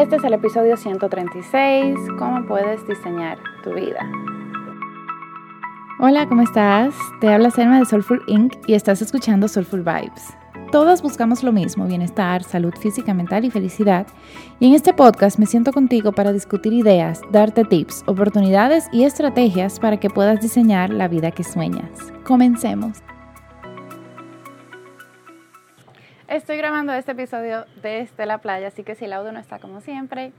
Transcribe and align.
Este 0.00 0.16
es 0.16 0.24
el 0.24 0.32
episodio 0.32 0.78
136, 0.78 1.94
¿Cómo 2.18 2.46
puedes 2.46 2.86
diseñar 2.88 3.36
tu 3.62 3.74
vida? 3.74 4.10
Hola, 5.98 6.26
¿cómo 6.26 6.40
estás? 6.40 6.94
Te 7.20 7.28
habla 7.28 7.50
Selma 7.50 7.78
de 7.78 7.84
Soulful 7.84 8.22
Inc. 8.26 8.54
y 8.66 8.72
estás 8.72 9.02
escuchando 9.02 9.46
Soulful 9.46 9.82
Vibes. 9.82 10.34
Todas 10.72 11.02
buscamos 11.02 11.42
lo 11.42 11.52
mismo, 11.52 11.84
bienestar, 11.84 12.42
salud 12.42 12.72
física, 12.80 13.12
mental 13.12 13.44
y 13.44 13.50
felicidad. 13.50 14.06
Y 14.58 14.68
en 14.68 14.74
este 14.74 14.94
podcast 14.94 15.38
me 15.38 15.44
siento 15.44 15.70
contigo 15.70 16.12
para 16.12 16.32
discutir 16.32 16.72
ideas, 16.72 17.20
darte 17.30 17.64
tips, 17.64 18.02
oportunidades 18.06 18.88
y 18.92 19.04
estrategias 19.04 19.78
para 19.78 19.98
que 19.98 20.08
puedas 20.08 20.40
diseñar 20.40 20.88
la 20.88 21.08
vida 21.08 21.30
que 21.30 21.44
sueñas. 21.44 21.90
Comencemos. 22.24 23.02
Estoy 26.30 26.58
grabando 26.58 26.92
este 26.92 27.10
episodio 27.10 27.64
desde 27.82 28.24
la 28.24 28.38
playa, 28.38 28.68
así 28.68 28.84
que 28.84 28.94
si 28.94 29.06
el 29.06 29.14
audio 29.14 29.32
no 29.32 29.40
está 29.40 29.58
como 29.58 29.80
siempre, 29.80 30.30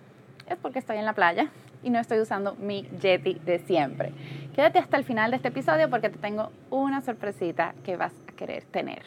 es 0.47 0.55
porque 0.55 0.79
estoy 0.79 0.95
en 0.95 1.03
la 1.03 1.11
playa 1.11 1.49
y 1.83 1.89
no 1.89 1.99
estoy 1.99 2.19
usando 2.19 2.55
mi 2.55 2.83
Yeti 3.01 3.33
de 3.43 3.59
siempre. 3.59 4.13
Quédate 4.55 4.79
hasta 4.79 4.95
el 4.95 5.03
final 5.03 5.31
de 5.31 5.35
este 5.35 5.49
episodio 5.49 5.89
porque 5.89 6.09
te 6.09 6.17
tengo 6.17 6.49
una 6.69 7.01
sorpresita 7.01 7.75
que 7.83 7.97
vas 7.97 8.13
a 8.25 8.31
querer 8.37 8.63
tener. 8.63 9.03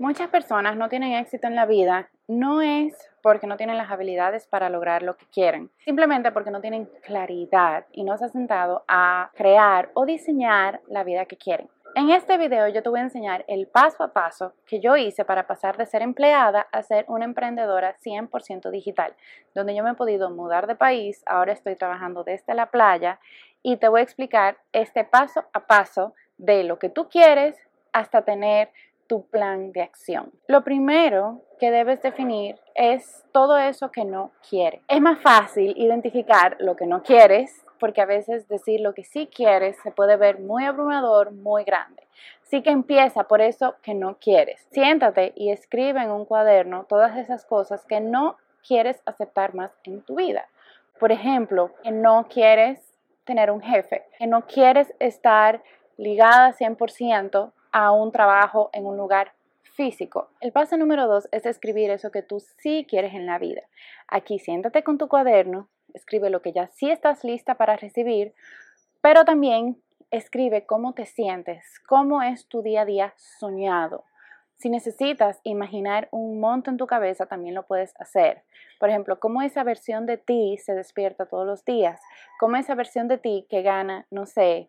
Muchas 0.00 0.28
personas 0.30 0.76
no 0.76 0.88
tienen 0.88 1.12
éxito 1.12 1.46
en 1.46 1.54
la 1.54 1.64
vida, 1.64 2.08
no 2.26 2.60
es 2.60 2.92
porque 3.22 3.46
no 3.46 3.56
tienen 3.56 3.76
las 3.76 3.92
habilidades 3.92 4.48
para 4.48 4.68
lograr 4.68 5.04
lo 5.04 5.16
que 5.16 5.26
quieren, 5.26 5.70
simplemente 5.84 6.32
porque 6.32 6.50
no 6.50 6.60
tienen 6.60 6.88
claridad 7.04 7.86
y 7.92 8.02
no 8.02 8.18
se 8.18 8.24
han 8.24 8.32
sentado 8.32 8.82
a 8.88 9.30
crear 9.36 9.90
o 9.94 10.06
diseñar 10.06 10.80
la 10.88 11.04
vida 11.04 11.26
que 11.26 11.36
quieren. 11.36 11.68
En 11.96 12.10
este 12.10 12.38
video 12.38 12.68
yo 12.68 12.82
te 12.82 12.88
voy 12.88 13.00
a 13.00 13.04
enseñar 13.04 13.44
el 13.48 13.66
paso 13.66 14.04
a 14.04 14.12
paso 14.12 14.52
que 14.64 14.78
yo 14.78 14.96
hice 14.96 15.24
para 15.24 15.48
pasar 15.48 15.76
de 15.76 15.86
ser 15.86 16.02
empleada 16.02 16.68
a 16.70 16.82
ser 16.82 17.04
una 17.08 17.24
emprendedora 17.24 17.96
100% 17.98 18.70
digital, 18.70 19.14
donde 19.54 19.74
yo 19.74 19.82
me 19.82 19.90
he 19.90 19.94
podido 19.94 20.30
mudar 20.30 20.68
de 20.68 20.76
país, 20.76 21.22
ahora 21.26 21.52
estoy 21.52 21.74
trabajando 21.74 22.22
desde 22.22 22.54
la 22.54 22.66
playa 22.66 23.18
y 23.62 23.76
te 23.76 23.88
voy 23.88 24.00
a 24.00 24.04
explicar 24.04 24.58
este 24.72 25.04
paso 25.04 25.44
a 25.52 25.66
paso 25.66 26.14
de 26.38 26.62
lo 26.62 26.78
que 26.78 26.90
tú 26.90 27.08
quieres 27.08 27.56
hasta 27.92 28.22
tener 28.22 28.70
tu 29.08 29.26
plan 29.26 29.72
de 29.72 29.82
acción. 29.82 30.30
Lo 30.46 30.62
primero 30.62 31.42
que 31.58 31.72
debes 31.72 32.00
definir 32.02 32.56
es 32.76 33.24
todo 33.32 33.58
eso 33.58 33.90
que 33.90 34.04
no 34.04 34.30
quieres. 34.48 34.80
Es 34.86 35.00
más 35.00 35.20
fácil 35.20 35.74
identificar 35.76 36.56
lo 36.60 36.76
que 36.76 36.86
no 36.86 37.02
quieres 37.02 37.64
porque 37.80 38.00
a 38.00 38.06
veces 38.06 38.46
decir 38.46 38.80
lo 38.80 38.94
que 38.94 39.02
sí 39.02 39.28
quieres 39.34 39.76
se 39.82 39.90
puede 39.90 40.16
ver 40.16 40.38
muy 40.38 40.64
abrumador, 40.64 41.32
muy 41.32 41.64
grande. 41.64 42.06
Así 42.42 42.62
que 42.62 42.70
empieza 42.70 43.24
por 43.24 43.40
eso 43.40 43.74
que 43.82 43.94
no 43.94 44.18
quieres. 44.18 44.66
Siéntate 44.70 45.32
y 45.34 45.50
escribe 45.50 46.02
en 46.02 46.10
un 46.10 46.24
cuaderno 46.24 46.84
todas 46.88 47.16
esas 47.16 47.44
cosas 47.44 47.84
que 47.86 48.00
no 48.00 48.36
quieres 48.66 49.02
aceptar 49.06 49.54
más 49.54 49.72
en 49.84 50.02
tu 50.02 50.16
vida. 50.16 50.46
Por 50.98 51.10
ejemplo, 51.12 51.72
que 51.82 51.90
no 51.90 52.26
quieres 52.28 52.80
tener 53.24 53.50
un 53.50 53.62
jefe, 53.62 54.04
que 54.18 54.26
no 54.26 54.46
quieres 54.46 54.92
estar 54.98 55.62
ligada 55.96 56.52
100% 56.52 57.52
a 57.72 57.92
un 57.92 58.12
trabajo 58.12 58.70
en 58.72 58.86
un 58.86 58.96
lugar 58.96 59.32
físico. 59.62 60.28
El 60.40 60.52
paso 60.52 60.76
número 60.76 61.06
dos 61.06 61.28
es 61.32 61.46
escribir 61.46 61.90
eso 61.90 62.10
que 62.10 62.22
tú 62.22 62.40
sí 62.40 62.86
quieres 62.88 63.14
en 63.14 63.26
la 63.26 63.38
vida. 63.38 63.62
Aquí 64.08 64.38
siéntate 64.38 64.82
con 64.82 64.98
tu 64.98 65.08
cuaderno, 65.08 65.68
escribe 65.94 66.30
lo 66.30 66.42
que 66.42 66.52
ya 66.52 66.68
sí 66.68 66.90
estás 66.90 67.24
lista 67.24 67.54
para 67.54 67.76
recibir, 67.76 68.34
pero 69.00 69.24
también 69.24 69.80
escribe 70.10 70.66
cómo 70.66 70.92
te 70.92 71.06
sientes, 71.06 71.64
cómo 71.86 72.22
es 72.22 72.46
tu 72.46 72.62
día 72.62 72.82
a 72.82 72.84
día 72.84 73.14
soñado. 73.16 74.04
Si 74.56 74.68
necesitas 74.68 75.40
imaginar 75.42 76.08
un 76.10 76.38
monto 76.38 76.70
en 76.70 76.76
tu 76.76 76.86
cabeza, 76.86 77.26
también 77.26 77.54
lo 77.54 77.66
puedes 77.66 77.94
hacer. 77.98 78.42
Por 78.78 78.90
ejemplo, 78.90 79.18
cómo 79.18 79.40
esa 79.40 79.64
versión 79.64 80.04
de 80.04 80.18
ti 80.18 80.58
se 80.58 80.74
despierta 80.74 81.26
todos 81.26 81.46
los 81.46 81.64
días, 81.64 82.00
cómo 82.38 82.56
esa 82.56 82.74
versión 82.74 83.08
de 83.08 83.16
ti 83.16 83.46
que 83.48 83.62
gana, 83.62 84.06
no 84.10 84.26
sé, 84.26 84.68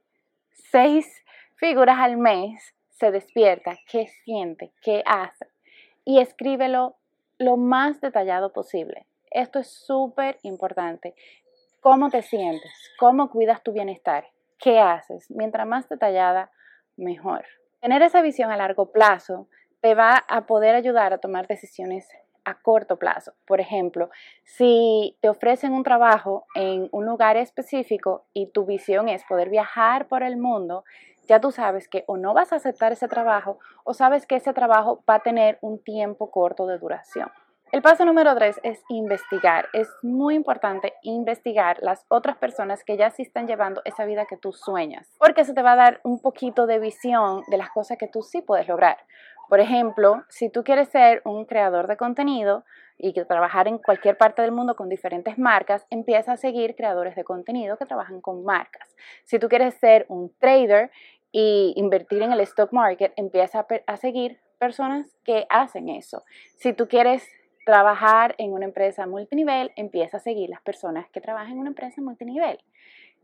seis 0.71 1.23
figuras 1.55 1.97
al 1.99 2.17
mes 2.17 2.73
se 2.89 3.11
despierta, 3.11 3.77
qué 3.85 4.07
siente, 4.23 4.71
qué 4.81 5.03
hace. 5.05 5.47
Y 6.05 6.19
escríbelo 6.19 6.95
lo 7.37 7.57
más 7.57 7.99
detallado 7.99 8.53
posible. 8.53 9.05
Esto 9.31 9.59
es 9.59 9.67
súper 9.69 10.37
importante. 10.43 11.15
¿Cómo 11.79 12.09
te 12.09 12.21
sientes? 12.21 12.71
¿Cómo 12.99 13.29
cuidas 13.29 13.63
tu 13.63 13.71
bienestar? 13.71 14.27
¿Qué 14.59 14.79
haces? 14.79 15.31
Mientras 15.31 15.65
más 15.65 15.87
detallada, 15.87 16.51
mejor. 16.97 17.45
Tener 17.79 18.01
esa 18.01 18.21
visión 18.21 18.51
a 18.51 18.57
largo 18.57 18.91
plazo 18.91 19.47
te 19.79 19.95
va 19.95 20.23
a 20.27 20.45
poder 20.45 20.75
ayudar 20.75 21.13
a 21.13 21.19
tomar 21.19 21.47
decisiones 21.47 22.07
a 22.43 22.61
corto 22.61 22.97
plazo. 22.99 23.33
Por 23.47 23.61
ejemplo, 23.61 24.09
si 24.43 25.17
te 25.21 25.29
ofrecen 25.29 25.73
un 25.73 25.83
trabajo 25.83 26.45
en 26.53 26.89
un 26.91 27.05
lugar 27.05 27.37
específico 27.37 28.25
y 28.33 28.51
tu 28.51 28.65
visión 28.65 29.07
es 29.07 29.23
poder 29.23 29.49
viajar 29.49 30.09
por 30.09 30.23
el 30.23 30.35
mundo, 30.35 30.83
ya 31.27 31.39
tú 31.39 31.51
sabes 31.51 31.87
que 31.87 32.03
o 32.07 32.17
no 32.17 32.33
vas 32.33 32.51
a 32.51 32.57
aceptar 32.57 32.91
ese 32.91 33.07
trabajo 33.07 33.59
o 33.85 33.93
sabes 33.93 34.25
que 34.25 34.35
ese 34.35 34.53
trabajo 34.53 35.03
va 35.09 35.15
a 35.15 35.23
tener 35.23 35.57
un 35.61 35.81
tiempo 35.81 36.29
corto 36.31 36.67
de 36.67 36.77
duración. 36.77 37.31
El 37.71 37.81
paso 37.81 38.03
número 38.03 38.35
tres 38.35 38.59
es 38.63 38.83
investigar. 38.89 39.69
Es 39.71 39.87
muy 40.01 40.35
importante 40.35 40.93
investigar 41.03 41.77
las 41.81 42.03
otras 42.09 42.35
personas 42.35 42.83
que 42.83 42.97
ya 42.97 43.11
sí 43.11 43.21
están 43.21 43.47
llevando 43.47 43.81
esa 43.85 44.03
vida 44.03 44.25
que 44.25 44.35
tú 44.35 44.51
sueñas, 44.51 45.07
porque 45.17 45.41
eso 45.41 45.53
te 45.53 45.61
va 45.61 45.71
a 45.71 45.77
dar 45.77 46.01
un 46.03 46.19
poquito 46.19 46.67
de 46.67 46.79
visión 46.79 47.43
de 47.47 47.55
las 47.55 47.69
cosas 47.69 47.97
que 47.97 48.09
tú 48.09 48.23
sí 48.23 48.41
puedes 48.41 48.67
lograr. 48.67 48.97
Por 49.47 49.61
ejemplo, 49.61 50.25
si 50.27 50.49
tú 50.49 50.65
quieres 50.65 50.89
ser 50.89 51.21
un 51.23 51.45
creador 51.45 51.87
de 51.87 51.95
contenido 51.95 52.65
y 52.97 53.13
trabajar 53.13 53.69
en 53.69 53.77
cualquier 53.77 54.17
parte 54.17 54.41
del 54.41 54.51
mundo 54.51 54.75
con 54.75 54.89
diferentes 54.89 55.37
marcas, 55.37 55.85
empieza 55.89 56.33
a 56.33 56.37
seguir 56.37 56.75
creadores 56.75 57.15
de 57.15 57.23
contenido 57.23 57.77
que 57.77 57.85
trabajan 57.85 58.19
con 58.19 58.43
marcas. 58.43 58.93
Si 59.23 59.39
tú 59.39 59.47
quieres 59.47 59.75
ser 59.75 60.05
un 60.09 60.33
trader 60.39 60.91
y 61.31 61.71
invertir 61.77 62.21
en 62.21 62.33
el 62.33 62.41
stock 62.41 62.73
market, 62.73 63.13
empieza 63.15 63.65
a, 63.87 63.97
seguir 63.97 64.41
personas 64.57 65.07
que 65.23 65.45
hacen 65.49 65.87
eso. 65.87 66.23
Si 66.57 66.73
tú 66.73 66.89
quieres 66.89 67.25
trabajar 67.65 68.35
en 68.37 68.53
una 68.53 68.65
empresa 68.65 69.05
multinivel, 69.05 69.71
empieza 69.75 70.17
a 70.17 70.21
seguir 70.21 70.49
las 70.49 70.61
personas 70.61 71.09
que 71.11 71.21
trabajan 71.21 71.53
en 71.53 71.59
una 71.59 71.69
empresa 71.69 72.01
multinivel. 72.01 72.59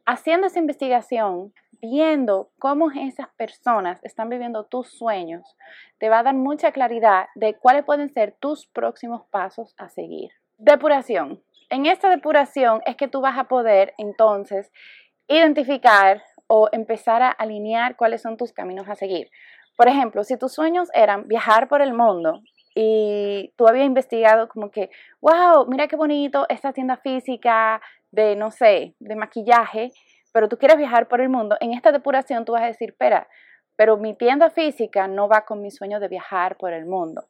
Haciendo 0.05 0.47
esa 0.47 0.59
investigación, 0.59 1.53
viendo 1.81 2.49
cómo 2.59 2.91
esas 2.91 3.27
personas 3.35 3.99
están 4.03 4.29
viviendo 4.29 4.65
tus 4.65 4.89
sueños, 4.89 5.57
te 5.97 6.09
va 6.09 6.19
a 6.19 6.23
dar 6.23 6.35
mucha 6.35 6.71
claridad 6.71 7.27
de 7.35 7.55
cuáles 7.55 7.83
pueden 7.83 8.09
ser 8.13 8.35
tus 8.39 8.67
próximos 8.67 9.23
pasos 9.29 9.75
a 9.77 9.89
seguir. 9.89 10.31
Depuración. 10.57 11.41
En 11.69 11.85
esta 11.85 12.09
depuración 12.09 12.81
es 12.85 12.95
que 12.95 13.07
tú 13.07 13.19
vas 13.21 13.37
a 13.37 13.45
poder 13.45 13.93
entonces 13.97 14.71
identificar 15.27 16.23
o 16.47 16.69
empezar 16.71 17.21
a 17.21 17.29
alinear 17.29 17.97
cuáles 17.97 18.21
son 18.21 18.37
tus 18.37 18.53
caminos 18.53 18.87
a 18.87 18.95
seguir. 18.95 19.29
Por 19.75 19.89
ejemplo, 19.89 20.23
si 20.23 20.37
tus 20.37 20.53
sueños 20.53 20.89
eran 20.93 21.27
viajar 21.27 21.67
por 21.67 21.81
el 21.81 21.93
mundo 21.93 22.41
y 22.79 23.55
tú 23.55 23.67
habías 23.67 23.87
investigado 23.87 24.47
como 24.49 24.69
que, 24.69 24.91
wow, 25.19 25.65
mira 25.67 25.87
qué 25.87 25.95
bonito 25.95 26.45
esta 26.47 26.73
tienda 26.73 26.97
física 26.97 27.81
de, 28.11 28.35
no 28.35 28.51
sé, 28.51 28.93
de 28.99 29.15
maquillaje, 29.15 29.91
pero 30.31 30.47
tú 30.47 30.59
quieres 30.59 30.77
viajar 30.77 31.07
por 31.07 31.19
el 31.19 31.29
mundo, 31.29 31.57
en 31.59 31.73
esta 31.73 31.91
depuración 31.91 32.45
tú 32.45 32.51
vas 32.51 32.61
a 32.61 32.67
decir, 32.67 32.89
espera, 32.89 33.27
pero 33.75 33.97
mi 33.97 34.15
tienda 34.15 34.51
física 34.51 35.07
no 35.07 35.27
va 35.27 35.43
con 35.43 35.59
mi 35.59 35.71
sueño 35.71 35.99
de 35.99 36.07
viajar 36.07 36.55
por 36.57 36.71
el 36.71 36.85
mundo. 36.85 37.25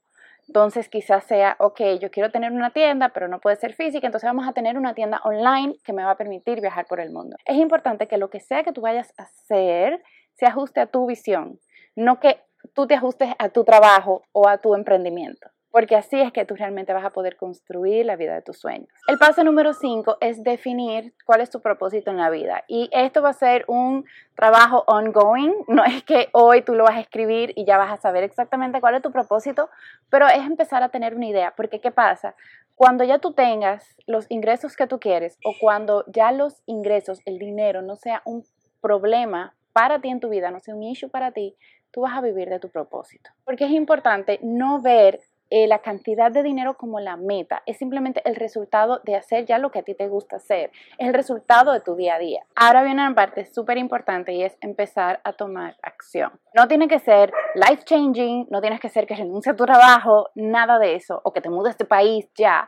Entonces 0.49 0.89
quizás 0.89 1.23
sea, 1.23 1.55
ok, 1.59 1.79
yo 2.01 2.11
quiero 2.11 2.29
tener 2.29 2.51
una 2.51 2.71
tienda, 2.71 3.09
pero 3.09 3.29
no 3.29 3.39
puede 3.39 3.55
ser 3.55 3.73
física, 3.73 4.05
entonces 4.05 4.27
vamos 4.27 4.49
a 4.49 4.51
tener 4.51 4.77
una 4.77 4.95
tienda 4.95 5.21
online 5.23 5.75
que 5.85 5.93
me 5.93 6.03
va 6.03 6.11
a 6.11 6.17
permitir 6.17 6.59
viajar 6.59 6.87
por 6.87 6.99
el 6.99 7.09
mundo. 7.09 7.37
Es 7.45 7.55
importante 7.55 8.09
que 8.09 8.17
lo 8.17 8.29
que 8.29 8.41
sea 8.41 8.63
que 8.63 8.73
tú 8.73 8.81
vayas 8.81 9.13
a 9.17 9.23
hacer 9.23 10.03
se 10.33 10.45
ajuste 10.45 10.81
a 10.81 10.87
tu 10.87 11.05
visión, 11.05 11.57
no 11.95 12.19
que 12.19 12.41
tú 12.73 12.87
te 12.87 12.95
ajustes 12.95 13.29
a 13.39 13.49
tu 13.49 13.63
trabajo 13.63 14.23
o 14.31 14.47
a 14.47 14.57
tu 14.57 14.75
emprendimiento 14.75 15.49
porque 15.77 15.95
así 15.95 16.19
es 16.19 16.31
que 16.31 16.43
tú 16.43 16.55
realmente 16.55 16.91
vas 16.91 17.05
a 17.05 17.11
poder 17.11 17.37
construir 17.37 18.05
la 18.05 18.15
vida 18.15 18.33
de 18.33 18.41
tus 18.41 18.57
sueños. 18.57 18.89
El 19.07 19.19
paso 19.19 19.43
número 19.43 19.73
5 19.73 20.17
es 20.21 20.43
definir 20.43 21.13
cuál 21.23 21.41
es 21.41 21.51
tu 21.51 21.61
propósito 21.61 22.09
en 22.09 22.17
la 22.17 22.31
vida 22.31 22.63
y 22.67 22.89
esto 22.91 23.21
va 23.21 23.29
a 23.29 23.33
ser 23.33 23.63
un 23.67 24.03
trabajo 24.35 24.83
ongoing, 24.87 25.53
no 25.67 25.83
es 25.85 26.03
que 26.03 26.29
hoy 26.31 26.63
tú 26.63 26.73
lo 26.73 26.83
vas 26.83 26.95
a 26.95 27.01
escribir 27.01 27.53
y 27.55 27.65
ya 27.65 27.77
vas 27.77 27.91
a 27.91 28.01
saber 28.01 28.23
exactamente 28.23 28.81
cuál 28.81 28.95
es 28.95 29.01
tu 29.01 29.11
propósito, 29.11 29.69
pero 30.09 30.27
es 30.27 30.45
empezar 30.45 30.81
a 30.81 30.89
tener 30.89 31.15
una 31.15 31.27
idea, 31.27 31.53
porque 31.55 31.79
¿qué 31.79 31.91
pasa? 31.91 32.33
Cuando 32.73 33.03
ya 33.03 33.19
tú 33.19 33.33
tengas 33.33 33.85
los 34.05 34.25
ingresos 34.29 34.75
que 34.75 34.87
tú 34.87 34.99
quieres 34.99 35.37
o 35.43 35.53
cuando 35.61 36.05
ya 36.07 36.31
los 36.31 36.61
ingresos, 36.65 37.19
el 37.25 37.37
dinero 37.37 37.83
no 37.83 37.95
sea 37.95 38.23
un 38.25 38.43
problema 38.81 39.53
para 39.77 39.99
ti 39.99 40.09
en 40.09 40.19
tu 40.19 40.29
vida, 40.29 40.49
no 40.49 40.59
sea 40.59 40.73
un 40.73 40.81
issue 40.81 41.07
para 41.07 41.29
ti, 41.29 41.55
tú 41.91 42.01
vas 42.01 42.17
a 42.17 42.21
vivir 42.21 42.49
de 42.49 42.59
tu 42.59 42.67
propósito. 42.67 43.29
Porque 43.45 43.65
es 43.65 43.69
importante 43.69 44.39
no 44.41 44.81
ver 44.81 45.19
eh, 45.51 45.67
la 45.67 45.83
cantidad 45.83 46.31
de 46.31 46.41
dinero 46.41 46.77
como 46.77 46.99
la 46.99 47.15
meta, 47.15 47.61
es 47.67 47.77
simplemente 47.77 48.23
el 48.25 48.35
resultado 48.35 49.01
de 49.05 49.15
hacer 49.15 49.45
ya 49.45 49.59
lo 49.59 49.69
que 49.69 49.77
a 49.77 49.83
ti 49.83 49.93
te 49.93 50.07
gusta 50.07 50.37
hacer, 50.37 50.71
es 50.97 51.07
el 51.07 51.13
resultado 51.13 51.73
de 51.73 51.81
tu 51.81 51.95
día 51.95 52.15
a 52.15 52.17
día. 52.17 52.41
Ahora 52.55 52.81
viene 52.81 53.05
una 53.05 53.13
parte 53.13 53.45
súper 53.45 53.77
importante 53.77 54.33
y 54.33 54.41
es 54.41 54.57
empezar 54.61 55.21
a 55.23 55.33
tomar 55.33 55.75
acción. 55.83 56.31
No 56.55 56.67
tiene 56.67 56.87
que 56.87 56.97
ser 56.97 57.31
life 57.53 57.83
changing, 57.83 58.47
no 58.49 58.61
tienes 58.61 58.79
que 58.79 58.89
ser 58.89 59.05
que 59.05 59.13
renuncie 59.13 59.51
a 59.51 59.55
tu 59.55 59.67
trabajo, 59.67 60.31
nada 60.33 60.79
de 60.79 60.95
eso, 60.95 61.21
o 61.23 61.33
que 61.33 61.41
te 61.41 61.51
mudes 61.51 61.77
de 61.77 61.85
país 61.85 62.27
ya. 62.33 62.67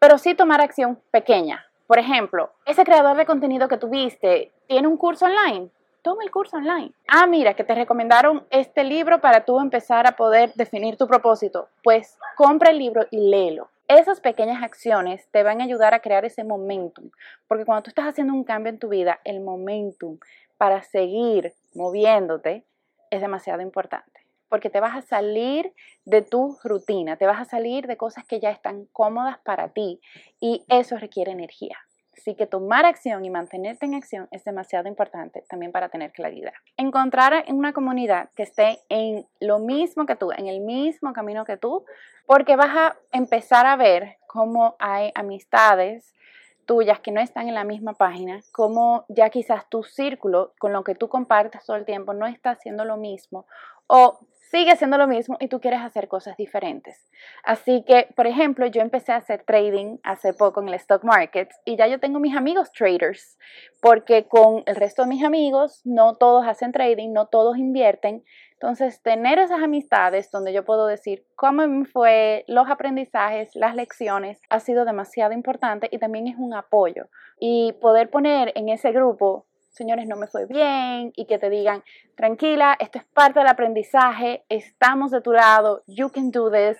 pero 0.00 0.18
sí 0.18 0.34
tomar 0.34 0.60
acción 0.60 1.00
pequeña. 1.12 1.64
Por 1.86 2.00
ejemplo, 2.00 2.50
ese 2.66 2.82
creador 2.82 3.16
de 3.16 3.24
contenido 3.24 3.68
que 3.68 3.78
tuviste 3.78 4.50
tiene 4.66 4.88
un 4.88 4.96
curso 4.96 5.26
online. 5.26 5.70
Toma 6.04 6.22
el 6.22 6.30
curso 6.30 6.58
online. 6.58 6.92
Ah, 7.08 7.26
mira, 7.26 7.54
que 7.54 7.64
te 7.64 7.74
recomendaron 7.74 8.46
este 8.50 8.84
libro 8.84 9.22
para 9.22 9.46
tú 9.46 9.58
empezar 9.58 10.06
a 10.06 10.16
poder 10.16 10.52
definir 10.52 10.98
tu 10.98 11.06
propósito. 11.06 11.70
Pues 11.82 12.18
compra 12.36 12.72
el 12.72 12.78
libro 12.78 13.06
y 13.10 13.30
léelo. 13.30 13.70
Esas 13.88 14.20
pequeñas 14.20 14.62
acciones 14.62 15.26
te 15.30 15.42
van 15.42 15.62
a 15.62 15.64
ayudar 15.64 15.94
a 15.94 16.00
crear 16.00 16.26
ese 16.26 16.44
momentum, 16.44 17.08
porque 17.48 17.64
cuando 17.64 17.84
tú 17.84 17.88
estás 17.88 18.04
haciendo 18.04 18.34
un 18.34 18.44
cambio 18.44 18.68
en 18.70 18.78
tu 18.78 18.90
vida, 18.90 19.20
el 19.24 19.40
momentum 19.40 20.18
para 20.58 20.82
seguir 20.82 21.54
moviéndote 21.74 22.66
es 23.10 23.22
demasiado 23.22 23.62
importante, 23.62 24.26
porque 24.50 24.68
te 24.68 24.80
vas 24.80 24.94
a 24.94 25.00
salir 25.00 25.72
de 26.04 26.20
tu 26.20 26.58
rutina, 26.62 27.16
te 27.16 27.24
vas 27.24 27.40
a 27.40 27.46
salir 27.46 27.86
de 27.86 27.96
cosas 27.96 28.26
que 28.26 28.40
ya 28.40 28.50
están 28.50 28.84
cómodas 28.92 29.38
para 29.38 29.70
ti 29.70 30.02
y 30.38 30.66
eso 30.68 30.98
requiere 30.98 31.32
energía. 31.32 31.78
Así 32.16 32.34
que 32.34 32.46
tomar 32.46 32.84
acción 32.84 33.24
y 33.24 33.30
mantenerte 33.30 33.86
en 33.86 33.94
acción 33.94 34.28
es 34.30 34.44
demasiado 34.44 34.88
importante 34.88 35.42
también 35.48 35.72
para 35.72 35.88
tener 35.88 36.12
claridad. 36.12 36.52
Encontrar 36.76 37.44
en 37.46 37.56
una 37.56 37.72
comunidad 37.72 38.30
que 38.36 38.44
esté 38.44 38.80
en 38.88 39.26
lo 39.40 39.58
mismo 39.58 40.06
que 40.06 40.16
tú, 40.16 40.30
en 40.32 40.46
el 40.46 40.60
mismo 40.60 41.12
camino 41.12 41.44
que 41.44 41.56
tú, 41.56 41.84
porque 42.26 42.56
vas 42.56 42.74
a 42.74 42.96
empezar 43.12 43.66
a 43.66 43.76
ver 43.76 44.16
cómo 44.26 44.76
hay 44.78 45.10
amistades 45.14 46.14
tuyas 46.66 47.00
que 47.00 47.12
no 47.12 47.20
están 47.20 47.48
en 47.48 47.54
la 47.54 47.64
misma 47.64 47.92
página, 47.92 48.40
cómo 48.52 49.04
ya 49.08 49.28
quizás 49.30 49.68
tu 49.68 49.82
círculo 49.82 50.54
con 50.58 50.72
lo 50.72 50.82
que 50.82 50.94
tú 50.94 51.08
compartes 51.08 51.64
todo 51.64 51.76
el 51.76 51.84
tiempo 51.84 52.14
no 52.14 52.26
está 52.26 52.50
haciendo 52.50 52.84
lo 52.84 52.96
mismo 52.96 53.46
o 53.86 54.18
sigue 54.54 54.70
haciendo 54.70 54.98
lo 54.98 55.08
mismo 55.08 55.36
y 55.40 55.48
tú 55.48 55.60
quieres 55.60 55.80
hacer 55.80 56.06
cosas 56.06 56.36
diferentes. 56.36 57.10
Así 57.42 57.82
que, 57.84 58.06
por 58.14 58.28
ejemplo, 58.28 58.66
yo 58.66 58.82
empecé 58.82 59.10
a 59.10 59.16
hacer 59.16 59.42
trading 59.42 59.98
hace 60.04 60.32
poco 60.32 60.62
en 60.62 60.68
el 60.68 60.74
stock 60.74 61.02
market 61.02 61.50
y 61.64 61.76
ya 61.76 61.88
yo 61.88 61.98
tengo 61.98 62.20
mis 62.20 62.36
amigos 62.36 62.70
traders, 62.70 63.36
porque 63.82 64.28
con 64.28 64.62
el 64.66 64.76
resto 64.76 65.02
de 65.02 65.08
mis 65.08 65.24
amigos 65.24 65.80
no 65.84 66.14
todos 66.14 66.46
hacen 66.46 66.70
trading, 66.70 67.12
no 67.12 67.26
todos 67.26 67.58
invierten. 67.58 68.22
Entonces, 68.52 69.02
tener 69.02 69.40
esas 69.40 69.60
amistades 69.60 70.30
donde 70.30 70.52
yo 70.52 70.64
puedo 70.64 70.86
decir 70.86 71.26
cómo 71.34 71.66
me 71.66 71.84
fue, 71.84 72.44
los 72.46 72.70
aprendizajes, 72.70 73.56
las 73.56 73.74
lecciones, 73.74 74.40
ha 74.50 74.60
sido 74.60 74.84
demasiado 74.84 75.32
importante 75.32 75.88
y 75.90 75.98
también 75.98 76.28
es 76.28 76.36
un 76.38 76.54
apoyo. 76.54 77.08
Y 77.40 77.72
poder 77.80 78.08
poner 78.08 78.52
en 78.54 78.68
ese 78.68 78.92
grupo 78.92 79.46
señores, 79.74 80.06
no 80.06 80.16
me 80.16 80.28
fue 80.28 80.46
bien 80.46 81.12
y 81.16 81.26
que 81.26 81.38
te 81.38 81.50
digan, 81.50 81.82
tranquila, 82.14 82.76
esto 82.78 82.98
es 82.98 83.04
parte 83.04 83.40
del 83.40 83.48
aprendizaje, 83.48 84.44
estamos 84.48 85.10
de 85.10 85.20
tu 85.20 85.32
lado, 85.32 85.82
you 85.86 86.08
can 86.10 86.30
do 86.30 86.50
this. 86.50 86.78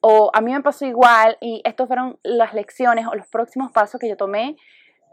O 0.00 0.30
a 0.32 0.40
mí 0.42 0.52
me 0.52 0.62
pasó 0.62 0.84
igual 0.84 1.38
y 1.40 1.62
estas 1.64 1.86
fueron 1.86 2.18
las 2.22 2.52
lecciones 2.52 3.06
o 3.06 3.14
los 3.14 3.26
próximos 3.28 3.72
pasos 3.72 3.98
que 3.98 4.08
yo 4.08 4.16
tomé. 4.16 4.56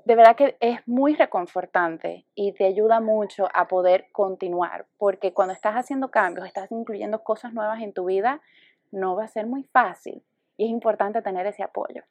De 0.05 0.15
verdad 0.15 0.35
que 0.35 0.57
es 0.59 0.85
muy 0.85 1.15
reconfortante 1.15 2.25
y 2.35 2.51
te 2.51 2.65
ayuda 2.65 2.99
mucho 2.99 3.47
a 3.53 3.69
poder 3.69 4.07
continuar, 4.11 4.85
porque 4.97 5.33
cuando 5.33 5.53
estás 5.53 5.75
haciendo 5.75 6.11
cambios, 6.11 6.45
estás 6.45 6.69
incluyendo 6.71 7.23
cosas 7.23 7.53
nuevas 7.53 7.81
en 7.81 7.93
tu 7.93 8.05
vida, 8.05 8.41
no 8.91 9.15
va 9.15 9.23
a 9.23 9.29
ser 9.29 9.47
muy 9.47 9.63
fácil 9.63 10.21
y 10.57 10.65
es 10.65 10.69
importante 10.69 11.21
tener 11.21 11.47
ese 11.47 11.63
apoyo. 11.63 12.03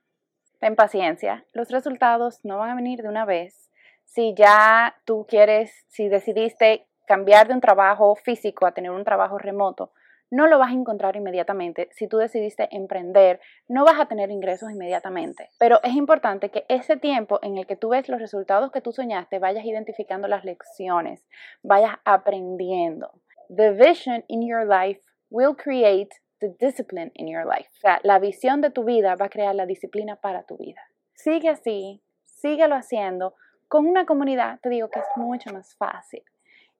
Ten 0.58 0.74
paciencia, 0.74 1.44
los 1.52 1.70
resultados 1.70 2.42
no 2.44 2.56
van 2.56 2.70
a 2.70 2.74
venir 2.74 3.02
de 3.02 3.08
una 3.08 3.26
vez, 3.26 3.68
si 4.04 4.34
ya 4.34 4.96
tú 5.04 5.26
quieres, 5.28 5.72
si 5.88 6.08
decidiste 6.08 6.86
cambiar 7.06 7.48
de 7.48 7.54
un 7.54 7.60
trabajo 7.60 8.14
físico 8.16 8.66
a 8.66 8.72
tener 8.72 8.90
un 8.90 9.04
trabajo 9.04 9.38
remoto, 9.38 9.92
no 10.32 10.46
lo 10.46 10.58
vas 10.58 10.70
a 10.70 10.74
encontrar 10.74 11.14
inmediatamente. 11.14 11.90
Si 11.92 12.08
tú 12.08 12.16
decidiste 12.16 12.66
emprender, 12.74 13.38
no 13.68 13.84
vas 13.84 14.00
a 14.00 14.06
tener 14.06 14.30
ingresos 14.30 14.70
inmediatamente. 14.70 15.50
Pero 15.58 15.78
es 15.82 15.94
importante 15.94 16.50
que 16.50 16.64
ese 16.68 16.96
tiempo 16.96 17.38
en 17.42 17.58
el 17.58 17.66
que 17.66 17.76
tú 17.76 17.90
ves 17.90 18.08
los 18.08 18.18
resultados 18.18 18.72
que 18.72 18.80
tú 18.80 18.92
soñaste, 18.92 19.38
vayas 19.38 19.66
identificando 19.66 20.28
las 20.28 20.42
lecciones, 20.44 21.22
vayas 21.62 21.96
aprendiendo. 22.06 23.12
The 23.54 23.72
vision 23.72 24.24
in 24.28 24.40
your 24.48 24.66
life 24.66 25.02
will 25.28 25.54
create 25.54 26.08
the 26.40 26.48
discipline 26.58 27.12
in 27.14 27.28
your 27.28 27.44
life. 27.44 27.68
O 27.76 27.80
sea, 27.80 28.00
la 28.02 28.18
visión 28.18 28.62
de 28.62 28.70
tu 28.70 28.84
vida 28.84 29.14
va 29.16 29.26
a 29.26 29.30
crear 29.30 29.54
la 29.54 29.66
disciplina 29.66 30.16
para 30.16 30.44
tu 30.44 30.56
vida. 30.56 30.80
Sigue 31.12 31.50
así, 31.50 32.02
síguelo 32.24 32.74
haciendo 32.74 33.34
con 33.72 33.86
una 33.86 34.04
comunidad 34.04 34.60
te 34.60 34.68
digo 34.68 34.90
que 34.90 34.98
es 34.98 35.06
mucho 35.16 35.50
más 35.50 35.74
fácil. 35.76 36.22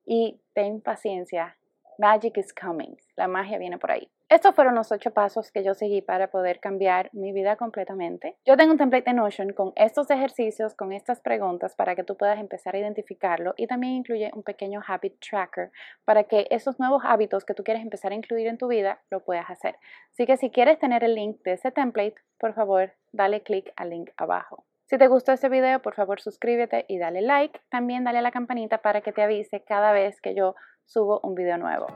Y 0.05 0.39
ten 0.53 0.79
paciencia. 0.79 1.57
Magic 1.97 2.37
is 2.37 2.53
coming. 2.53 2.95
La 3.15 3.27
magia 3.27 3.57
viene 3.57 3.79
por 3.79 3.89
ahí. 3.89 4.11
Estos 4.29 4.53
fueron 4.53 4.75
los 4.75 4.91
ocho 4.91 5.09
pasos 5.09 5.51
que 5.51 5.63
yo 5.63 5.73
seguí 5.73 6.03
para 6.03 6.29
poder 6.29 6.59
cambiar 6.59 7.09
mi 7.11 7.31
vida 7.31 7.55
completamente. 7.55 8.37
Yo 8.45 8.57
tengo 8.57 8.73
un 8.73 8.77
template 8.77 9.09
de 9.09 9.15
Notion 9.15 9.53
con 9.53 9.73
estos 9.75 10.11
ejercicios, 10.11 10.75
con 10.75 10.93
estas 10.93 11.19
preguntas 11.19 11.73
para 11.75 11.95
que 11.95 12.03
tú 12.03 12.15
puedas 12.15 12.39
empezar 12.39 12.75
a 12.75 12.79
identificarlo 12.79 13.55
y 13.57 13.65
también 13.65 13.93
incluye 13.93 14.29
un 14.35 14.43
pequeño 14.43 14.79
habit 14.87 15.15
tracker 15.19 15.71
para 16.05 16.25
que 16.25 16.45
esos 16.51 16.79
nuevos 16.79 17.01
hábitos 17.03 17.43
que 17.43 17.55
tú 17.55 17.63
quieres 17.63 17.81
empezar 17.81 18.11
a 18.11 18.15
incluir 18.15 18.45
en 18.45 18.59
tu 18.59 18.67
vida 18.67 19.01
lo 19.09 19.21
puedas 19.21 19.49
hacer. 19.49 19.77
Así 20.11 20.27
que 20.27 20.37
si 20.37 20.51
quieres 20.51 20.77
tener 20.77 21.03
el 21.03 21.15
link 21.15 21.41
de 21.43 21.53
ese 21.53 21.71
template, 21.71 22.21
por 22.37 22.53
favor, 22.53 22.93
dale 23.11 23.41
clic 23.41 23.73
al 23.77 23.89
link 23.89 24.11
abajo. 24.15 24.63
Si 24.93 24.99
te 24.99 25.07
gustó 25.07 25.31
este 25.31 25.49
video, 25.49 25.81
por 25.81 25.95
favor 25.95 26.21
suscríbete 26.21 26.85
y 26.87 26.99
dale 26.99 27.23
like. 27.23 27.59
También 27.71 28.03
dale 28.03 28.19
a 28.19 28.21
la 28.21 28.29
campanita 28.29 28.77
para 28.77 29.01
que 29.01 29.11
te 29.11 29.23
avise 29.23 29.63
cada 29.63 29.91
vez 29.91 30.21
que 30.21 30.35
yo 30.35 30.53
subo 30.85 31.19
un 31.23 31.33
video 31.33 31.57
nuevo. 31.57 31.87